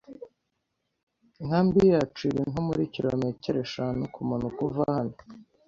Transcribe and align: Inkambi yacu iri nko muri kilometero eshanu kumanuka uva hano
Inkambi 1.41 1.79
yacu 1.91 2.21
iri 2.29 2.41
nko 2.49 2.61
muri 2.67 2.83
kilometero 2.93 3.57
eshanu 3.65 4.01
kumanuka 4.13 4.59
uva 4.67 4.83
hano 4.95 5.15